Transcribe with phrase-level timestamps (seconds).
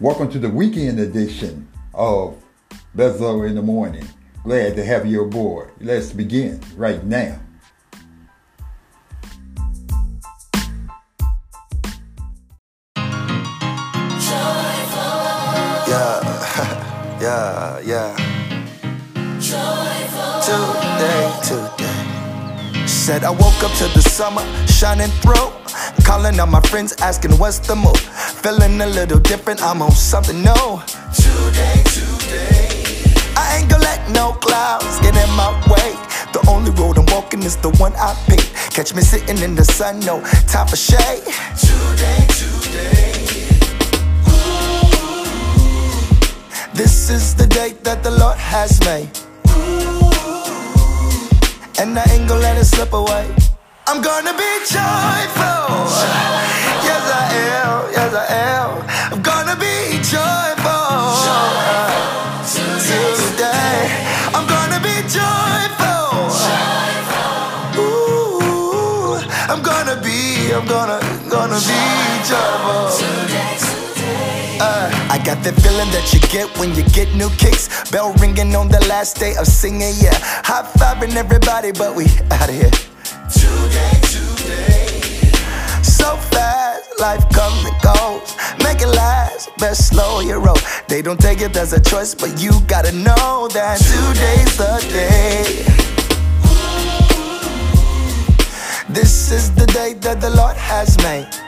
[0.00, 2.40] Welcome to the weekend edition of
[2.96, 4.06] Bezlo in the Morning.
[4.44, 5.72] Glad to have you aboard.
[5.80, 7.40] Let's begin right now.
[15.88, 16.20] Yeah,
[17.20, 18.16] yeah, yeah.
[20.44, 22.86] Today, today.
[22.86, 25.50] Said I woke up to the summer shining through.
[26.04, 27.96] Calling on my friends, asking what's the move.
[28.48, 30.80] Feeling a little different, I'm on something new.
[31.12, 33.04] Today, today.
[33.36, 35.92] I ain't gonna let no clouds get in my way.
[36.32, 38.40] The only road I'm walking is the one I pick.
[38.72, 41.24] Catch me sitting in the sun, no time for shade.
[41.60, 43.12] Today, today.
[46.72, 49.10] This is the day that the Lord has made.
[51.78, 53.28] And I ain't gonna let it slip away.
[53.86, 56.67] I'm gonna be joyful.
[74.60, 77.90] Uh, I got that feeling that you get when you get new kicks.
[77.90, 80.12] Bell ringing on the last day of singing, yeah.
[80.44, 82.70] High fiving everybody, but we out of here.
[83.32, 85.00] Today, today.
[85.82, 88.36] So fast, life comes and goes.
[88.62, 90.58] Make it last, best slow your roll.
[90.86, 95.64] They don't take it as a choice, but you gotta know that today's the day.
[98.92, 101.47] This is the day that the Lord has made.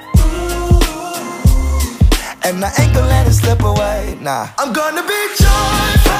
[2.43, 4.49] And I ain't gonna let it slip away, nah.
[4.59, 6.17] I'm gonna be joyful.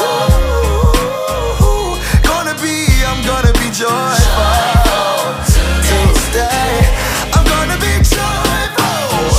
[0.00, 5.34] Ooh, gonna be, I'm gonna be joyful.
[5.82, 6.86] Tuesday,
[7.34, 9.34] I'm gonna be joyful.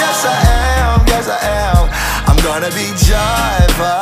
[0.00, 0.36] Yes, I
[0.80, 1.90] am, yes, I am.
[2.26, 4.00] I'm gonna be joyful.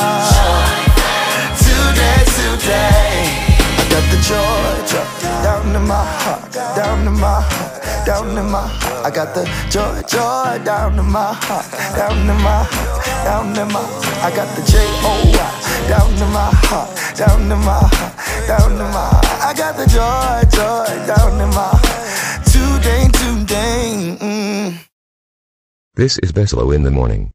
[1.58, 3.26] Today, today.
[3.74, 5.17] I got the joy, joy
[5.78, 9.06] in my heart, down in my heart, down in my heart.
[9.06, 13.68] I got the joy, joy down in my heart, down in my heart, down in
[13.72, 13.82] my.
[14.26, 14.74] I got the J
[15.06, 18.14] O Y down in my heart, down in my heart,
[18.48, 19.08] down in my.
[19.48, 22.44] I got the joy, joy down in my heart.
[22.52, 24.18] Today, today.
[24.20, 24.78] Mm.
[25.94, 27.32] This is Beslo in the morning.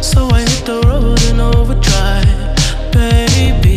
[0.02, 3.69] So I hit the road in overdrive, baby.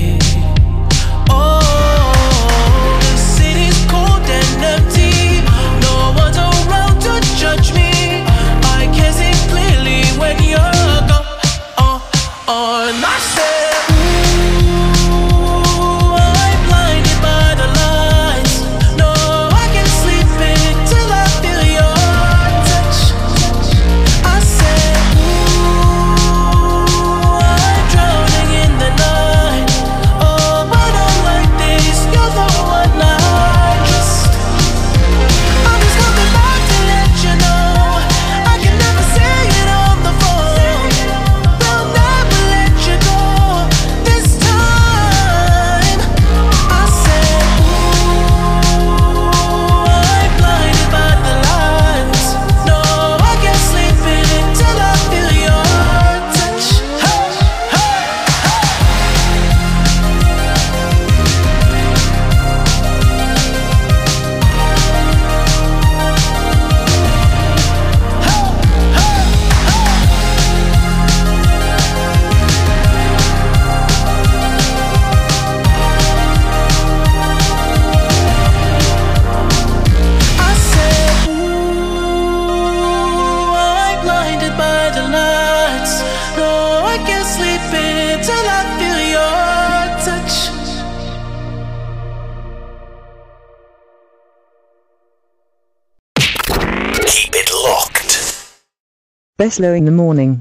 [99.42, 100.40] Beslow in the morning.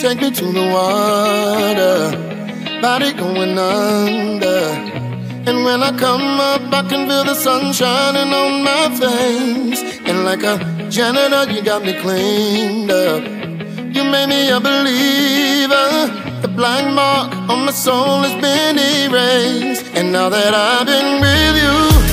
[0.00, 2.00] Take me to the water,
[2.80, 4.60] body going under.
[5.48, 9.82] And when I come up, I can feel the sun shining on my face.
[10.06, 10.54] And like a
[10.88, 13.24] janitor, you got me cleaned up.
[13.92, 16.27] You made me a believer.
[16.42, 19.84] The black mark on my soul has been erased.
[19.94, 22.07] And now that I've been with you,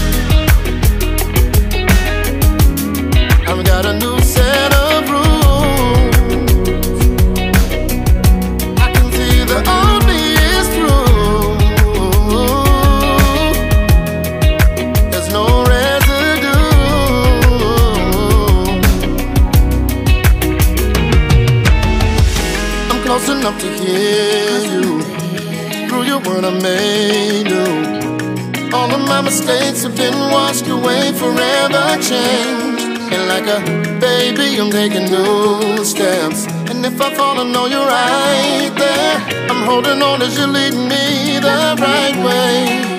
[29.15, 32.83] my mistakes have been washed away, forever changed.
[33.13, 33.59] And like a
[34.07, 36.47] baby, I'm taking new steps.
[36.69, 39.17] And if I fall, I know you're right there.
[39.49, 42.51] I'm holding on as you lead me the right way.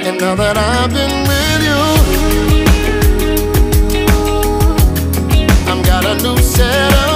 [0.06, 1.82] And now that I've been with you,
[5.70, 7.15] I've got a new set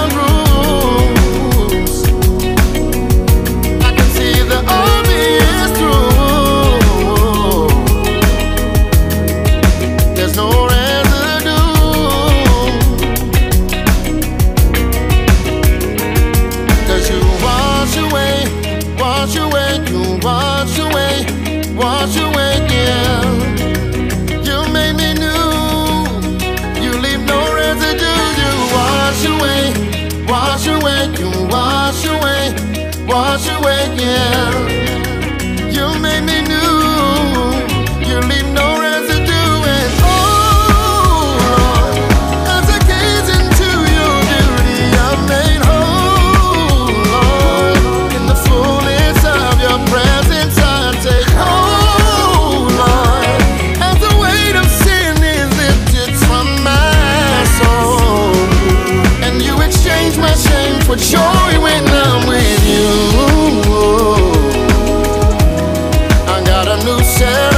[66.63, 67.50] got a new set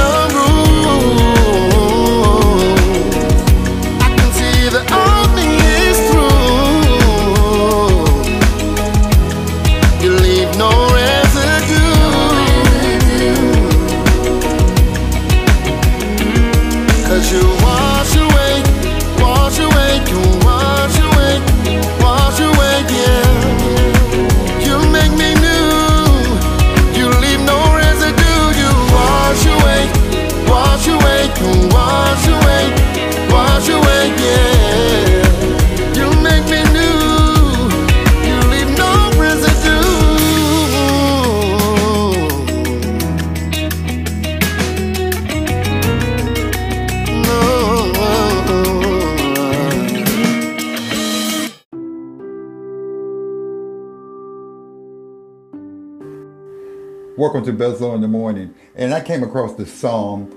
[57.34, 58.54] Welcome to Beslo in the Morning.
[58.76, 60.30] And I came across this song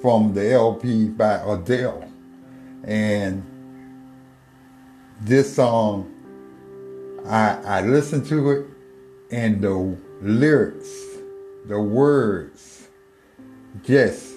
[0.00, 2.08] from the LP by Adele.
[2.84, 3.42] And
[5.22, 6.08] this song,
[7.26, 8.66] I, I listened to it
[9.32, 10.88] and the lyrics,
[11.66, 12.86] the words,
[13.82, 14.32] just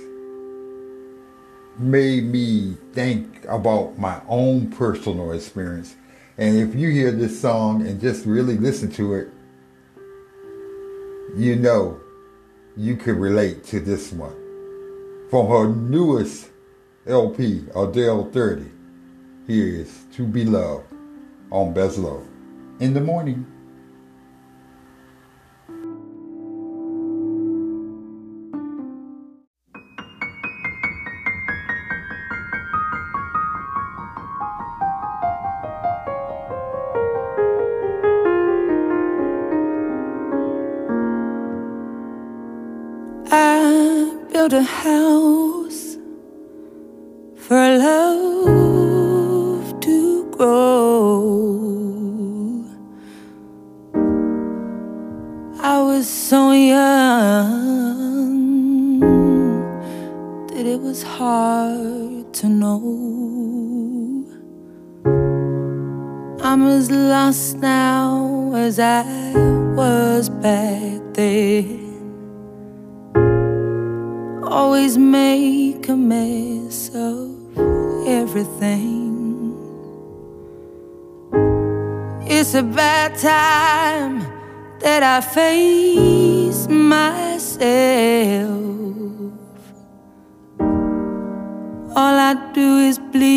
[1.77, 5.95] made me think about my own personal experience.
[6.39, 9.29] And if you hear this song and just really listen to it,
[11.35, 11.99] you know
[12.75, 14.35] you could relate to this one.
[15.29, 16.49] From her newest
[17.05, 18.65] LP, Adele 30,
[19.47, 20.85] here is To Be Loved
[21.51, 22.25] on Bezlo
[22.79, 23.45] in the morning.
[44.67, 45.97] House
[47.35, 51.55] for love to grow.
[55.61, 57.67] I was so young
[60.47, 64.25] that it was hard to know.
[66.43, 69.03] I'm as lost now as I
[69.75, 71.86] was back then.
[74.49, 77.35] Always make a mess of
[78.07, 79.53] everything.
[82.25, 84.21] It's a bad time
[84.79, 88.47] that I face myself.
[91.95, 93.27] All I do is bleed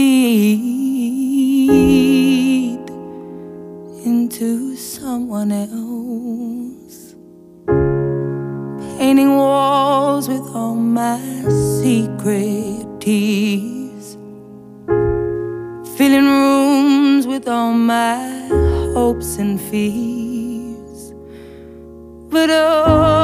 [4.05, 6.70] into someone else.
[9.01, 11.19] Painting walls with all my
[11.81, 14.19] secret tears.
[15.97, 18.19] Filling rooms with all my
[18.93, 21.15] hopes and fears.
[22.29, 23.20] But oh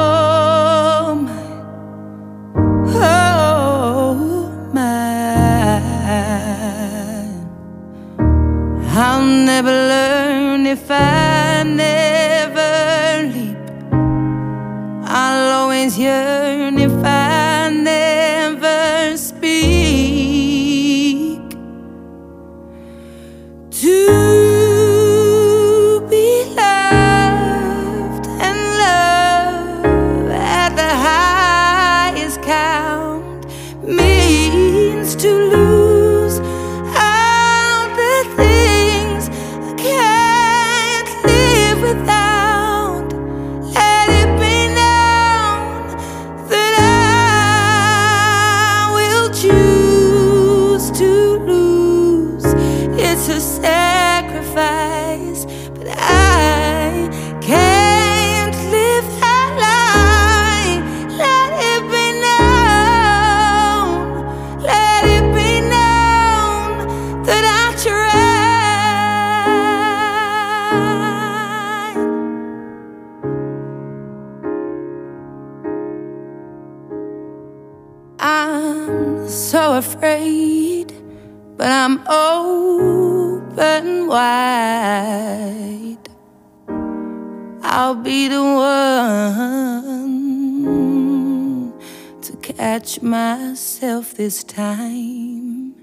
[92.87, 95.75] catch myself this time.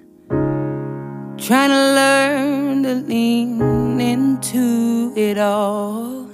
[1.37, 6.31] Trying to learn to lean into it all.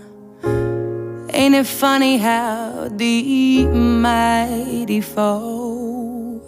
[1.32, 6.40] Ain't it funny how deep mighty fall?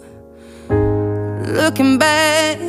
[0.69, 2.59] Looking back,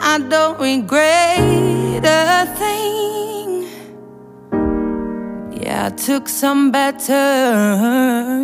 [0.00, 3.68] I don't regret a thing.
[5.60, 8.34] Yeah, I took some bad turns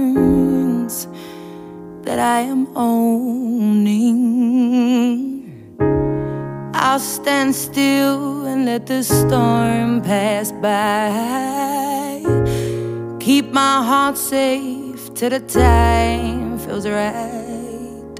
[2.04, 4.00] that I am owning.
[6.75, 11.11] I'll stand still and let the storm pass by.
[13.21, 18.16] Keep my heart safe till the time feels right.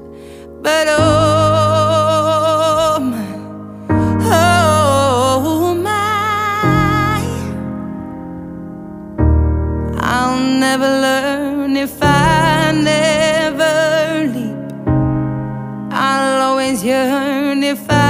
[0.61, 2.19] But oh
[3.01, 3.35] my,
[4.23, 7.19] oh my,
[9.99, 12.30] I'll never learn if I
[17.71, 18.00] yearn if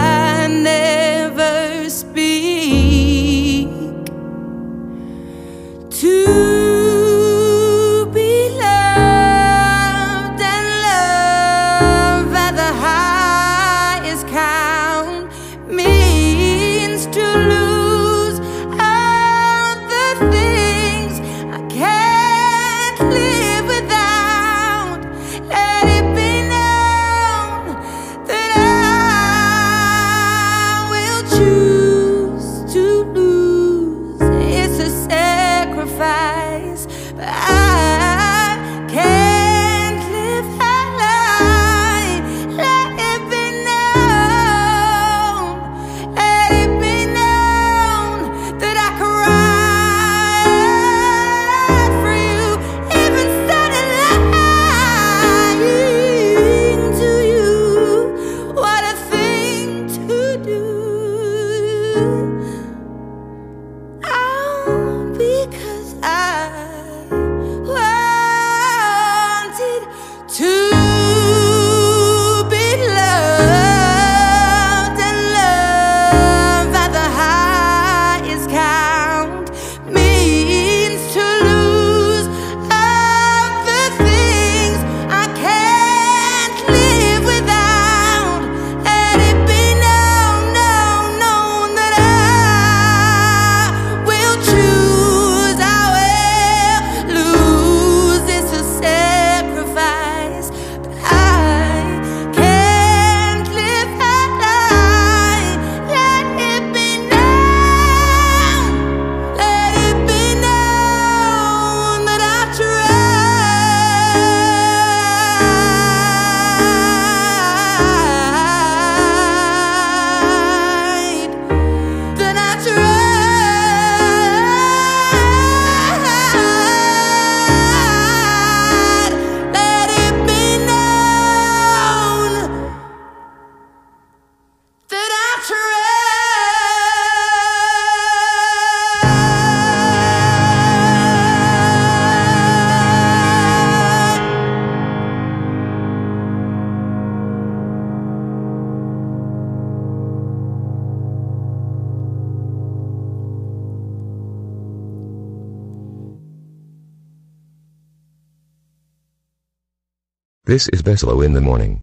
[160.52, 161.82] This is Beslow in the morning.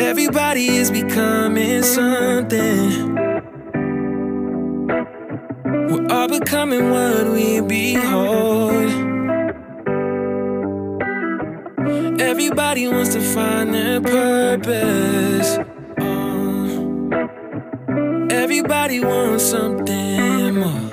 [0.00, 3.14] Everybody is becoming something.
[5.90, 8.99] We're all becoming what we behold.
[12.40, 15.58] Everybody wants to find their purpose.
[16.00, 17.10] Oh.
[18.30, 20.88] Everybody wants something more.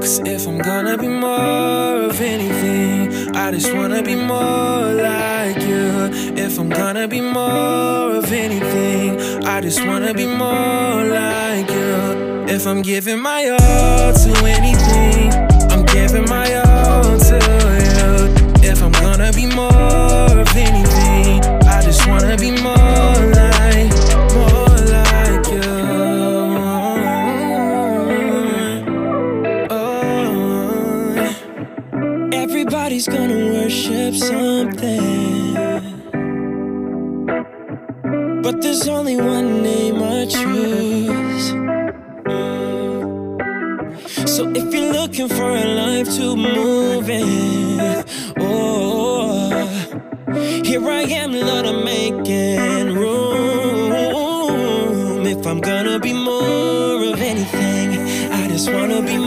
[0.00, 6.08] Cause if I'm gonna be more of anything, I just wanna be more like you.
[6.42, 12.46] If I'm gonna be more of anything, I just wanna be more like you.
[12.48, 15.34] If I'm giving my all to anything,
[15.70, 16.65] I'm giving my all
[32.48, 35.52] everybody's gonna worship something.
[38.44, 41.46] But there's only one name I choose.
[44.34, 48.04] So if you're looking for a life to move in,
[48.38, 49.66] oh,
[50.64, 53.92] here I am, Lord, I'm making room.
[55.26, 57.88] If I'm gonna be more of anything,
[58.40, 59.18] I just wanna be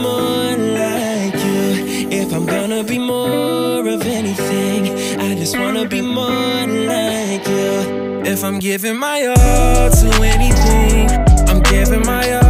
[2.50, 4.82] gonna be more of anything,
[5.20, 8.22] I just wanna be more like you.
[8.24, 11.08] If I'm giving my all to anything,
[11.48, 12.49] I'm giving my all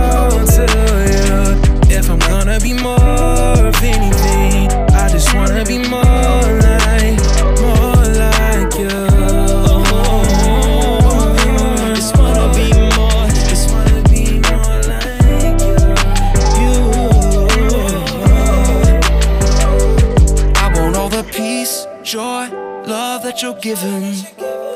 [22.11, 22.49] joy,
[22.87, 24.15] love that you're giving.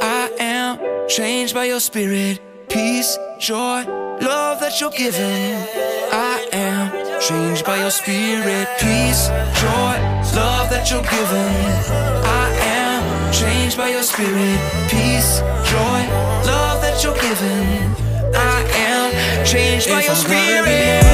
[0.00, 2.40] I am changed by your spirit.
[2.68, 3.82] Peace, joy,
[4.22, 5.56] love that you're giving.
[6.12, 8.68] I am changed by your spirit.
[8.78, 9.26] Peace,
[9.58, 9.94] joy,
[10.38, 11.74] love that you're giving.
[12.22, 12.46] I
[12.78, 14.60] am changed by your spirit.
[14.88, 16.00] Peace, joy,
[16.46, 17.96] love that you're giving.
[18.32, 21.04] I am changed by your spirit.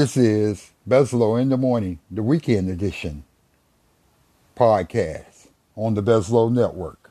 [0.00, 3.22] This is Beslo in the Morning, the weekend edition
[4.56, 7.09] podcast on the Beslo Network.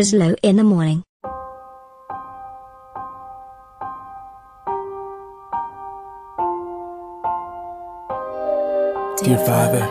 [0.00, 1.02] Bislow in the morning.
[9.18, 9.84] Dear Father,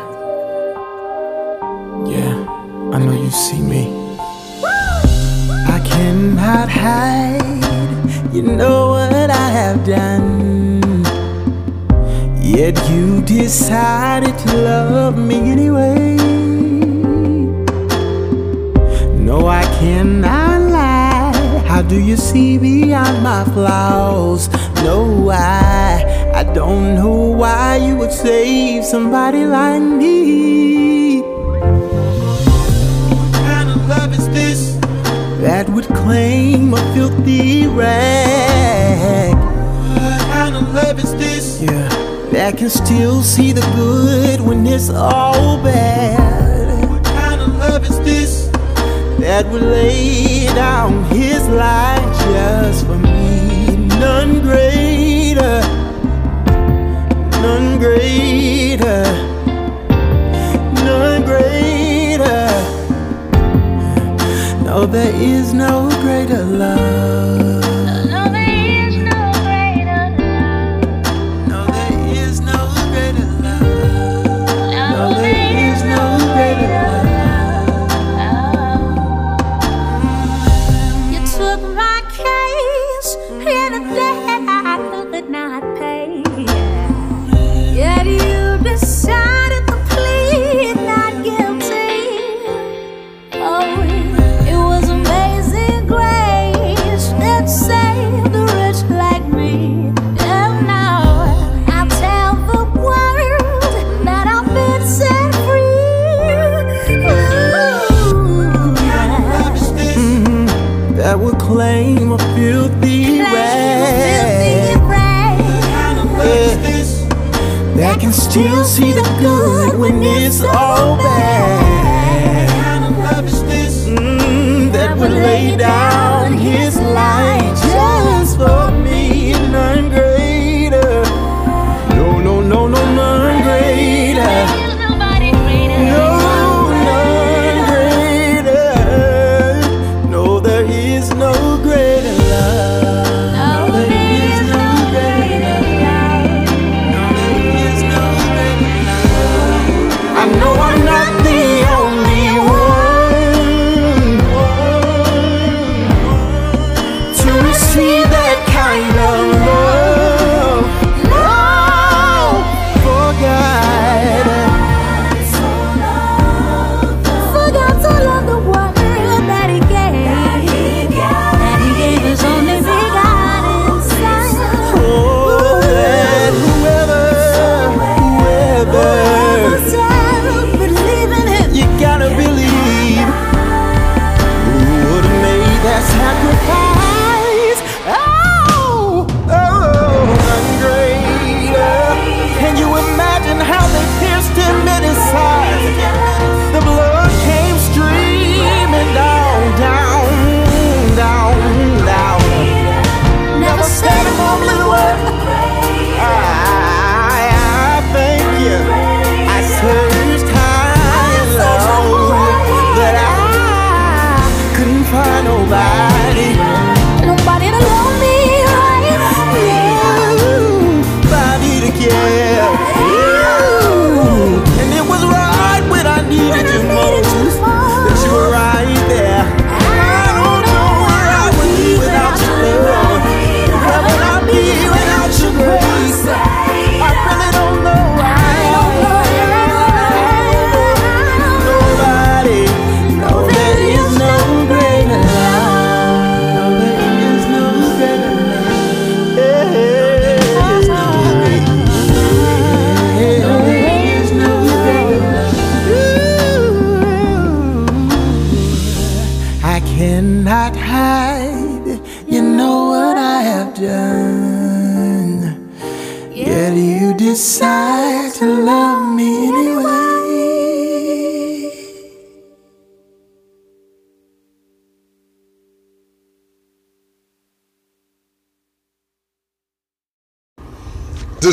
[2.09, 2.33] yeah,
[2.91, 3.93] I know you see me.
[5.75, 11.03] I cannot hide, you know what I have done.
[12.41, 16.38] Yet you decided to love me anyway.
[19.29, 21.61] No, I cannot lie.
[21.67, 24.49] How do you see beyond my flaws?
[24.81, 31.21] No, I, I don't know why you would save somebody like me.
[31.21, 31.61] What
[33.45, 34.77] kind of love is this
[35.41, 39.35] that would claim a filthy rag?
[39.35, 41.61] What kind of love is this?
[41.61, 41.87] Yeah,
[42.31, 46.28] that can still see the good when it's all bad.
[49.29, 53.77] That would lay down his life just for me.
[53.99, 55.61] None greater,
[57.45, 59.03] none greater,
[60.83, 62.49] none greater.
[64.63, 67.58] No, there is no greater love.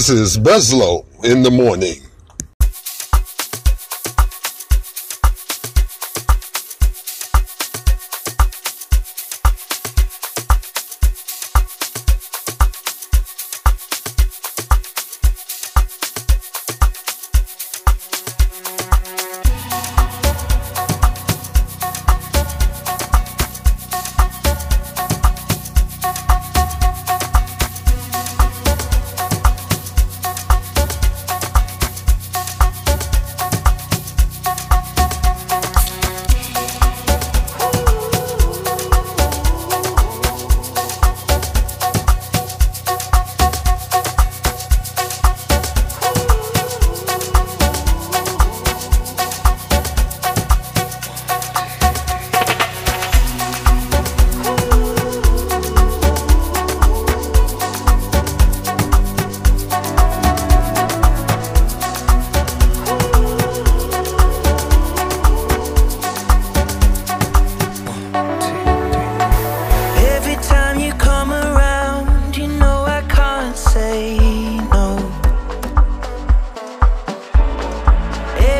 [0.07, 2.06] This is Beslow in the morning.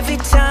[0.09, 0.46] Every time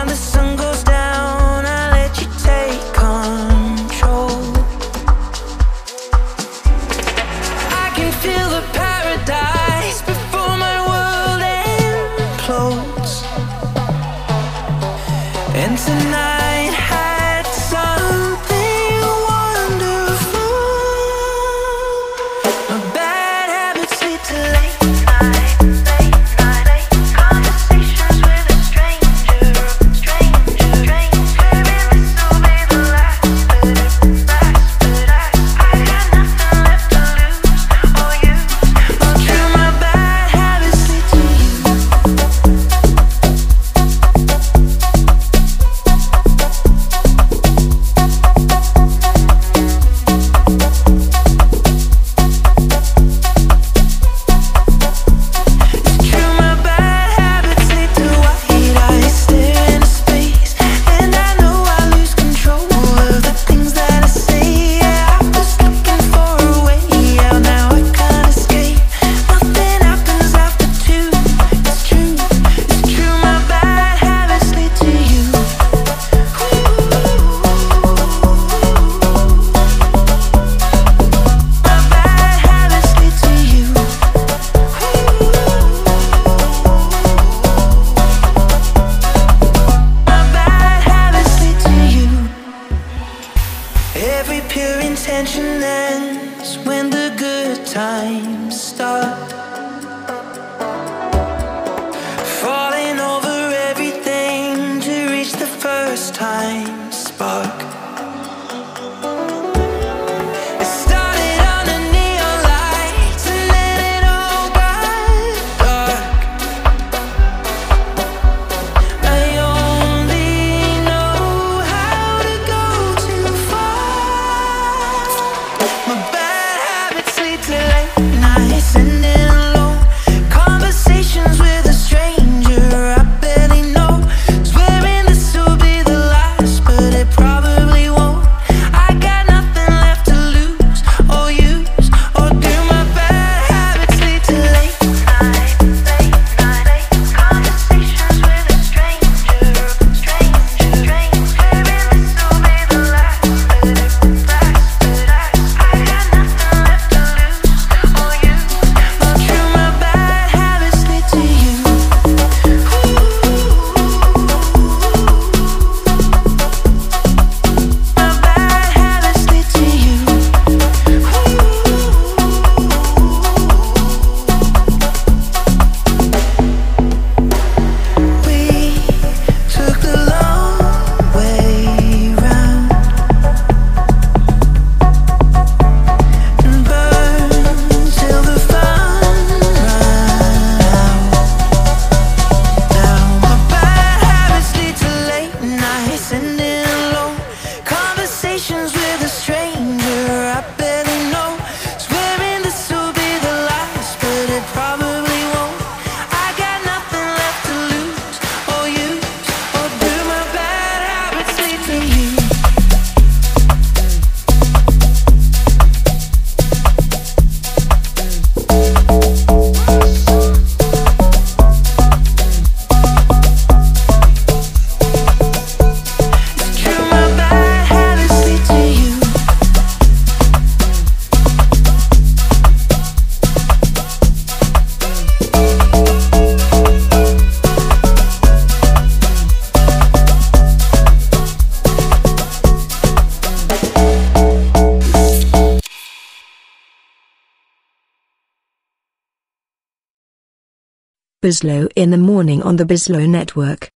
[251.26, 253.72] Beslo in the morning on the Beslo Network.